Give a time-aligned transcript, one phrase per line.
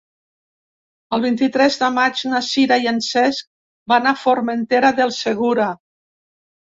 [1.17, 3.51] El vint-i-tres de maig na Sira i en Cesc
[3.93, 5.69] van a Formentera del Segura.